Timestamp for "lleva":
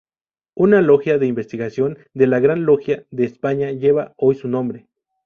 3.71-4.15